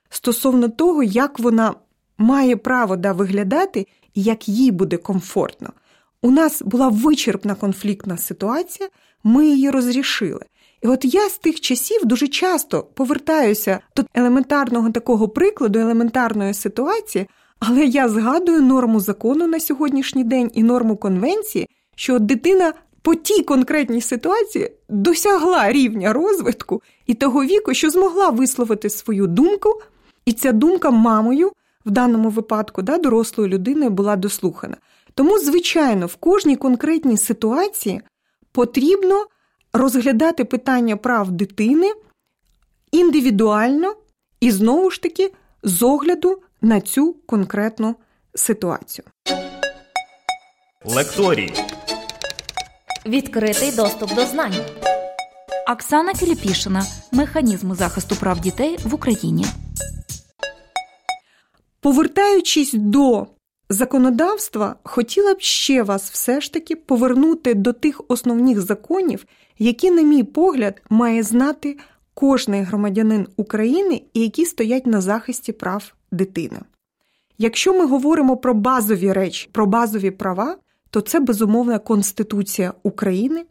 стосовно 0.10 0.70
того, 0.70 1.04
як 1.04 1.40
вона 1.40 1.74
має 2.18 2.56
право 2.56 2.96
да, 2.96 3.14
виглядати 3.14 3.88
і 4.14 4.24
як 4.24 4.50
їй 4.50 4.72
буде 4.72 4.98
комфортно. 4.98 5.70
У 6.22 6.32
нас 6.32 6.62
була 6.62 6.88
вичерпна 6.88 7.56
конфліктна 7.56 8.18
ситуація, 8.18 8.90
ми 9.24 9.46
її 9.46 9.70
розрішили. 9.70 10.46
І 10.82 10.88
от 10.88 11.06
я 11.06 11.30
з 11.30 11.38
тих 11.38 11.62
часів 11.62 12.06
дуже 12.06 12.28
часто 12.28 12.84
повертаюся 12.84 13.80
до 13.96 14.04
елементарного 14.14 14.92
такого 14.92 15.28
прикладу, 15.30 15.80
елементарної 15.80 16.54
ситуації, 16.54 17.28
Але 17.60 17.86
я 17.86 18.10
згадую 18.10 18.62
норму 18.62 19.00
закону 19.00 19.48
на 19.48 19.60
сьогоднішній 19.60 20.24
день 20.24 20.52
і 20.54 20.64
норму 20.64 20.98
конвенції, 20.98 21.70
що 21.96 22.20
дитина 22.20 22.74
по 23.08 23.16
тій 23.16 23.44
конкретній 23.44 24.02
ситуації 24.02 24.72
досягла 24.90 25.72
рівня 25.72 26.14
розвитку 26.14 26.82
і 27.06 27.14
того 27.14 27.46
віку, 27.46 27.74
що 27.74 27.90
змогла 27.90 28.30
висловити 28.30 28.90
свою 28.90 29.28
думку, 29.28 29.82
і 30.26 30.34
ця 30.34 30.52
думка 30.52 30.92
мамою 30.92 31.52
в 31.86 31.92
даному 31.92 32.30
випадку 32.30 32.82
да, 32.82 32.98
дорослою 32.98 33.50
людиною 33.50 33.90
була 33.90 34.16
дослухана. 34.16 34.78
Тому, 35.14 35.40
звичайно, 35.40 36.06
в 36.06 36.16
кожній 36.16 36.56
конкретній 36.56 37.18
ситуації 37.18 38.02
потрібно 38.52 39.26
розглядати 39.74 40.46
питання 40.46 40.98
прав 40.98 41.32
дитини 41.32 41.94
індивідуально 42.92 43.96
і 44.40 44.52
знову 44.52 44.92
ж 44.92 45.02
таки 45.02 45.32
з 45.64 45.84
огляду 45.84 46.42
на 46.62 46.82
цю 46.82 47.14
конкретну 47.26 47.96
ситуацію. 48.36 49.06
Лекторій. 50.86 51.54
Відкритий 53.08 53.72
доступ 53.76 54.16
до 54.16 54.26
знань. 54.26 54.54
Оксана 55.74 56.14
Філіпішина 56.14 56.86
Механізми 57.12 57.76
захисту 57.76 58.16
прав 58.16 58.40
дітей 58.40 58.78
в 58.84 58.94
Україні. 58.94 59.46
Повертаючись 61.80 62.74
до 62.74 63.28
законодавства, 63.70 64.76
хотіла 64.84 65.34
б 65.34 65.42
ще 65.42 65.84
вас 65.84 66.12
все 66.12 66.42
ж 66.42 66.54
таки 66.54 66.76
повернути 66.76 67.54
до 67.54 67.74
тих 67.74 68.02
основних 68.08 68.62
законів, 68.62 69.26
які, 69.60 69.92
на 69.92 70.02
мій 70.02 70.24
погляд, 70.24 70.82
має 70.90 71.24
знати 71.24 71.78
кожний 72.14 72.62
громадянин 72.62 73.28
України 73.38 74.02
і 74.14 74.22
які 74.22 74.46
стоять 74.46 74.88
на 74.88 75.02
захисті 75.02 75.52
прав 75.52 75.94
дитини. 76.12 76.60
Якщо 77.38 77.74
ми 77.74 77.86
говоримо 77.86 78.38
про 78.38 78.54
базові 78.54 79.14
речі, 79.14 79.50
про 79.52 79.66
базові 79.66 80.12
права, 80.12 80.58
то 80.90 81.02
це 81.02 81.20
безумовна 81.20 81.80
Конституція 81.80 82.74
України, 82.84 83.46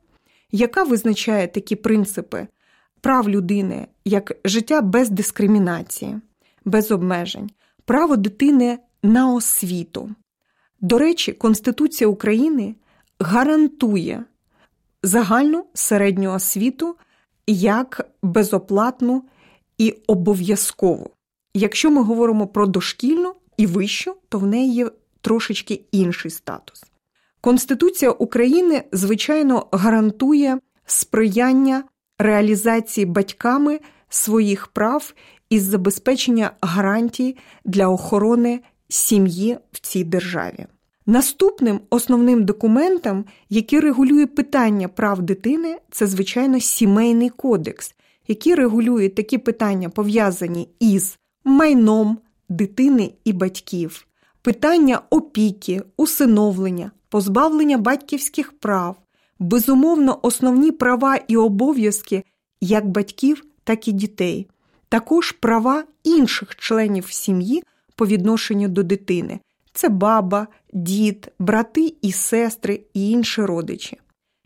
яка 0.52 0.82
визначає 0.82 1.48
такі 1.48 1.76
принципи 1.76 2.46
прав 3.00 3.28
людини 3.28 3.86
як 4.04 4.32
життя 4.44 4.80
без 4.80 5.10
дискримінації, 5.10 6.20
без 6.64 6.90
обмежень, 6.90 7.50
право 7.84 8.16
дитини 8.16 8.78
на 9.02 9.34
освіту. 9.34 10.10
До 10.80 10.98
речі, 10.98 11.32
Конституція 11.32 12.08
України 12.08 12.74
гарантує 13.20 14.24
загальну 15.02 15.64
середню 15.74 16.34
освіту 16.34 16.96
як 17.46 18.10
безоплатну 18.22 19.22
і 19.78 19.94
обов'язкову. 20.06 21.10
Якщо 21.54 21.90
ми 21.90 22.02
говоримо 22.02 22.46
про 22.46 22.66
дошкільну 22.66 23.34
і 23.56 23.66
вищу, 23.66 24.16
то 24.28 24.38
в 24.38 24.46
неї 24.46 24.74
є 24.74 24.90
трошечки 25.20 25.80
інший 25.92 26.30
статус. 26.30 26.84
Конституція 27.46 28.10
України, 28.10 28.82
звичайно, 28.92 29.66
гарантує 29.72 30.58
сприяння 30.86 31.84
реалізації 32.18 33.06
батьками 33.06 33.80
своїх 34.08 34.66
прав 34.66 35.14
із 35.50 35.62
забезпечення 35.62 36.50
гарантій 36.60 37.36
для 37.64 37.88
охорони 37.88 38.60
сім'ї 38.88 39.58
в 39.72 39.80
цій 39.80 40.04
державі. 40.04 40.66
Наступним 41.06 41.80
основним 41.90 42.44
документом, 42.44 43.24
який 43.50 43.80
регулює 43.80 44.26
питання 44.26 44.88
прав 44.88 45.22
дитини, 45.22 45.78
це, 45.90 46.06
звичайно, 46.06 46.60
сімейний 46.60 47.28
кодекс, 47.28 47.94
який 48.28 48.54
регулює 48.54 49.08
такі 49.08 49.38
питання, 49.38 49.88
пов'язані 49.88 50.68
із 50.80 51.18
майном 51.44 52.18
дитини 52.48 53.10
і 53.24 53.32
батьків, 53.32 54.06
питання 54.42 55.00
опіки, 55.10 55.82
усиновлення, 55.96 56.90
позбавлення 57.16 57.78
батьківських 57.78 58.52
прав, 58.52 58.96
безумовно, 59.38 60.18
основні 60.22 60.72
права 60.72 61.16
і 61.28 61.36
обов'язки 61.36 62.24
як 62.60 62.86
батьків, 62.86 63.44
так 63.64 63.88
і 63.88 63.92
дітей, 63.92 64.46
також 64.88 65.32
права 65.32 65.84
інших 66.04 66.56
членів 66.56 67.06
сім'ї 67.10 67.62
по 67.94 68.06
відношенню 68.06 68.68
до 68.68 68.82
дитини. 68.82 69.40
Це 69.72 69.88
баба, 69.88 70.46
дід, 70.72 71.32
брати 71.38 71.94
і 72.02 72.12
сестри 72.12 72.80
і 72.94 73.10
інші 73.10 73.42
родичі. 73.42 73.98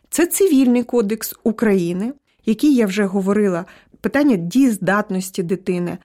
Це 0.09 0.25
Цивільний 0.25 0.83
кодекс 0.83 1.35
України, 1.43 2.13
який 2.45 2.75
я 2.75 2.85
вже 2.85 3.05
говорила, 3.05 3.65
питання 4.01 4.35
дієздатності 4.35 5.43
дитини, 5.43 5.97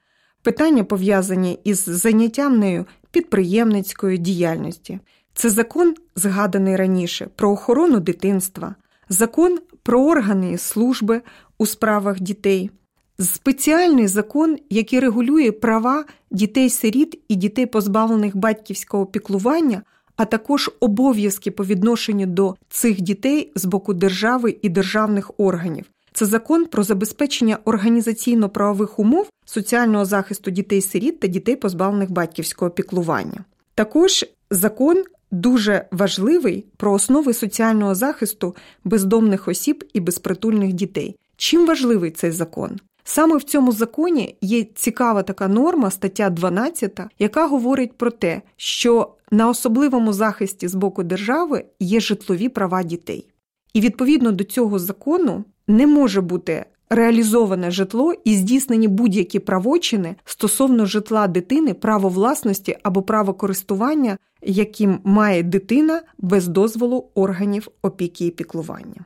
питання 0.42 0.84
пов'язані 0.84 1.58
із 1.64 1.84
заняттям 1.84 2.58
нею 2.58 2.86
підприємницької 3.10 4.18
діяльності. 4.18 5.00
Це 5.36 5.50
закон, 5.50 5.94
згаданий 6.14 6.76
раніше, 6.76 7.28
про 7.36 7.50
охорону 7.50 8.00
дитинства, 8.00 8.74
закон 9.08 9.58
про 9.82 10.04
органи 10.04 10.58
служби 10.58 11.22
у 11.58 11.66
справах 11.66 12.20
дітей, 12.20 12.70
спеціальний 13.18 14.06
закон, 14.06 14.56
який 14.70 15.00
регулює 15.00 15.52
права 15.52 16.04
дітей-сиріт 16.30 17.22
і 17.28 17.34
дітей, 17.34 17.66
позбавлених 17.66 18.36
батьківського 18.36 19.06
піклування, 19.06 19.82
а 20.16 20.24
також 20.24 20.70
обов'язки 20.80 21.50
по 21.50 21.64
відношенню 21.64 22.26
до 22.26 22.54
цих 22.68 23.00
дітей 23.00 23.52
з 23.54 23.64
боку 23.64 23.94
держави 23.94 24.56
і 24.62 24.68
державних 24.68 25.30
органів. 25.36 25.84
Це 26.12 26.26
закон 26.26 26.66
про 26.66 26.82
забезпечення 26.82 27.58
організаційно-правових 27.64 28.98
умов 28.98 29.28
соціального 29.44 30.04
захисту 30.04 30.50
дітей-сиріт 30.50 31.20
та 31.20 31.26
дітей, 31.26 31.56
позбавлених 31.56 32.10
батьківського 32.10 32.70
піклування. 32.70 33.44
Також 33.74 34.24
закон 34.50 35.04
дуже 35.30 35.88
важливий 35.92 36.66
про 36.76 36.92
основи 36.92 37.34
соціального 37.34 37.94
захисту 37.94 38.56
бездомних 38.84 39.48
осіб 39.48 39.84
і 39.92 40.00
безпритульних 40.00 40.72
дітей. 40.72 41.16
Чим 41.36 41.66
важливий 41.66 42.10
цей 42.10 42.30
закон? 42.30 42.80
Саме 43.04 43.36
в 43.36 43.42
цьому 43.42 43.72
законі 43.72 44.36
є 44.40 44.64
цікава 44.74 45.22
така 45.22 45.48
норма, 45.48 45.90
стаття 45.90 46.30
12, 46.30 47.00
яка 47.18 47.46
говорить 47.46 47.92
про 47.92 48.10
те, 48.10 48.42
що 48.56 49.14
на 49.30 49.48
особливому 49.48 50.12
захисті 50.12 50.68
з 50.68 50.74
боку 50.74 51.02
держави 51.02 51.64
є 51.80 52.00
житлові 52.00 52.48
права 52.48 52.82
дітей. 52.82 53.28
І 53.74 53.80
відповідно 53.80 54.32
до 54.32 54.44
цього 54.44 54.78
закону 54.78 55.44
не 55.66 55.86
може 55.86 56.20
бути 56.20 56.64
реалізоване 56.90 57.70
житло 57.70 58.14
і 58.24 58.36
здійснені 58.36 58.88
будь-які 58.88 59.38
правочини 59.38 60.14
стосовно 60.24 60.86
житла 60.86 61.26
дитини, 61.26 61.74
право 61.74 62.08
власності 62.08 62.76
або 62.82 63.02
право 63.02 63.34
користування, 63.34 64.18
яким 64.42 64.98
має 65.04 65.42
дитина 65.42 66.02
без 66.18 66.48
дозволу 66.48 67.08
органів 67.14 67.68
опіки 67.82 68.26
і 68.26 68.30
піклування. 68.30 69.04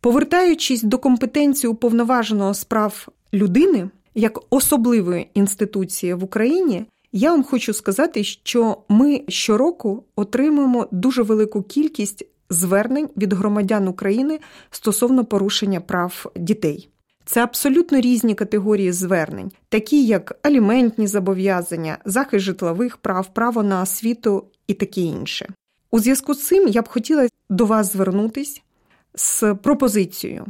Повертаючись 0.00 0.82
до 0.82 0.98
компетенції 0.98 1.70
уповноваженого 1.70 2.54
справ 2.54 3.08
людини 3.34 3.90
як 4.14 4.40
особливої 4.50 5.30
інституції 5.34 6.14
в 6.14 6.24
Україні, 6.24 6.84
я 7.12 7.30
вам 7.30 7.44
хочу 7.44 7.72
сказати, 7.72 8.24
що 8.24 8.76
ми 8.88 9.22
щороку 9.28 10.04
отримуємо 10.16 10.88
дуже 10.90 11.22
велику 11.22 11.62
кількість 11.62 12.26
звернень 12.50 13.08
від 13.16 13.32
громадян 13.32 13.88
України 13.88 14.38
стосовно 14.70 15.24
порушення 15.24 15.80
прав 15.80 16.32
дітей. 16.36 16.88
Це 17.30 17.42
абсолютно 17.42 18.00
різні 18.00 18.34
категорії 18.34 18.92
звернень, 18.92 19.52
такі 19.68 20.04
як 20.04 20.38
аліментні 20.42 21.06
зобов'язання, 21.06 21.98
захист 22.04 22.44
житлових 22.44 22.96
прав, 22.96 23.34
право 23.34 23.62
на 23.62 23.82
освіту 23.82 24.44
і 24.66 24.74
таке 24.74 25.00
інше. 25.00 25.48
У 25.90 25.98
зв'язку 25.98 26.34
з 26.34 26.46
цим 26.46 26.68
я 26.68 26.82
б 26.82 26.88
хотіла 26.88 27.28
до 27.50 27.66
вас 27.66 27.92
звернутись 27.92 28.62
з 29.14 29.54
пропозицією. 29.54 30.46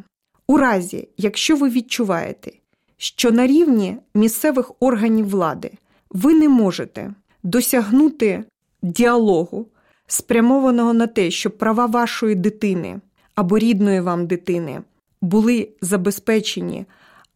У 0.46 0.56
разі, 0.56 1.08
якщо 1.16 1.56
ви 1.56 1.68
відчуваєте, 1.68 2.52
що 2.96 3.30
на 3.30 3.46
рівні 3.46 3.96
місцевих 4.14 4.72
органів 4.80 5.28
влади 5.28 5.70
ви 6.10 6.34
не 6.34 6.48
можете 6.48 7.14
досягнути 7.42 8.44
діалогу, 8.82 9.66
спрямованого 10.06 10.92
на 10.92 11.06
те, 11.06 11.30
щоб 11.30 11.58
права 11.58 11.86
вашої 11.86 12.34
дитини 12.34 13.00
або 13.34 13.58
рідної 13.58 14.00
вам 14.00 14.26
дитини 14.26 14.80
були 15.22 15.68
забезпечені 15.80 16.86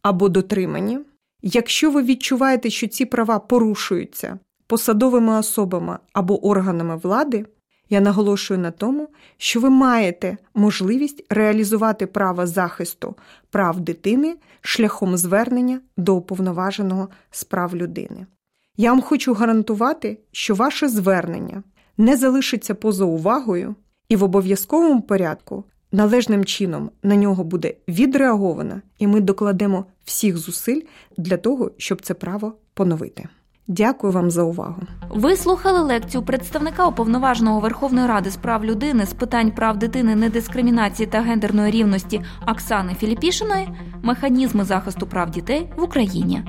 або 0.01 0.29
дотримані. 0.29 0.99
Якщо 1.41 1.91
ви 1.91 2.03
відчуваєте, 2.03 2.69
що 2.69 2.87
ці 2.87 3.05
права 3.05 3.39
порушуються 3.39 4.39
посадовими 4.67 5.39
особами 5.39 5.97
або 6.13 6.45
органами 6.47 6.97
влади, 6.97 7.45
я 7.89 8.01
наголошую 8.01 8.59
на 8.59 8.71
тому, 8.71 9.09
що 9.37 9.59
ви 9.59 9.69
маєте 9.69 10.37
можливість 10.55 11.25
реалізувати 11.29 12.07
право 12.07 12.47
захисту 12.47 13.15
прав 13.49 13.79
дитини 13.79 14.35
шляхом 14.61 15.17
звернення 15.17 15.81
до 15.97 16.15
уповноваженого 16.15 17.09
з 17.31 17.43
прав 17.43 17.75
людини. 17.75 18.25
Я 18.77 18.91
вам 18.91 19.01
хочу 19.01 19.33
гарантувати, 19.33 20.19
що 20.31 20.55
ваше 20.55 20.89
звернення 20.89 21.63
не 21.97 22.17
залишиться 22.17 22.75
поза 22.75 23.05
увагою 23.05 23.75
і 24.09 24.15
в 24.15 24.23
обов'язковому 24.23 25.01
порядку 25.01 25.63
належним 25.95 26.45
чином 26.45 26.89
на 27.03 27.15
нього 27.15 27.43
буде 27.43 27.73
відреаговано, 27.87 28.81
і 28.99 29.07
ми 29.07 29.21
докладемо 29.21 29.85
всіх 30.05 30.37
зусиль 30.37 30.81
для 31.17 31.37
того, 31.37 31.71
щоб 31.77 32.01
це 32.01 32.13
право 32.13 32.53
поновити. 32.73 33.27
Дякую 33.67 34.13
вам 34.13 34.31
за 34.31 34.43
увагу. 34.43 34.81
Ви 35.09 35.35
слухали 35.35 35.79
лекцію 35.79 36.23
представника 36.23 36.87
уповноваженого 36.87 37.59
Верховної 37.59 38.07
Ради 38.07 38.29
з 38.29 38.35
прав 38.35 38.65
людини 38.65 39.05
з 39.05 39.13
питань 39.13 39.51
прав 39.51 39.77
дитини, 39.77 40.15
недискримінації 40.15 41.07
та 41.07 41.21
гендерної 41.21 41.71
рівності 41.71 42.21
Оксани 42.47 42.95
Філіпішиної 42.95 43.69
Механізми 44.03 44.63
захисту 44.63 45.07
прав 45.07 45.31
дітей 45.31 45.69
в 45.77 45.83
Україні. 45.83 46.43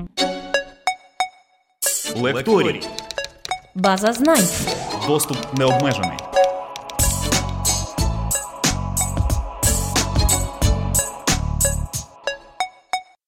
Лекторій. 2.21 2.81
База 3.75 4.13
знань. 4.13 4.47
Доступ 5.07 5.37
необмежений. 5.57 6.17